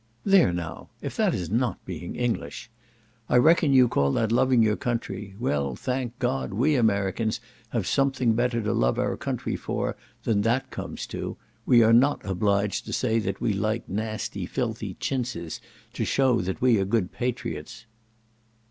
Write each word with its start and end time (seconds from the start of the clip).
"There 0.25 0.51
now! 0.51 0.89
if 1.03 1.15
that 1.17 1.35
is 1.35 1.51
not 1.51 1.85
being 1.85 2.15
English! 2.15 2.71
I 3.29 3.35
reckon 3.37 3.71
you 3.71 3.87
call 3.87 4.11
that 4.13 4.31
loving 4.31 4.63
your 4.63 4.75
country; 4.75 5.35
well, 5.37 5.75
thank 5.75 6.17
God! 6.17 6.53
we 6.53 6.75
Americans 6.75 7.39
have 7.69 7.85
something 7.85 8.33
better 8.33 8.63
to 8.63 8.73
love 8.73 8.97
our 8.97 9.15
country 9.15 9.55
for 9.55 9.95
than 10.23 10.41
that 10.41 10.71
comes 10.71 11.05
to; 11.13 11.37
we 11.67 11.83
are 11.83 11.93
not 11.93 12.25
obliged 12.25 12.87
to 12.87 12.93
say 12.93 13.19
that 13.19 13.39
we 13.41 13.53
like 13.53 13.87
nasty 13.87 14.47
filthy 14.47 14.95
chintzes 14.95 15.59
to 15.93 16.03
shew 16.03 16.41
that 16.41 16.61
we 16.61 16.79
are 16.79 16.85
good 16.85 17.11
patriots." 17.11 17.85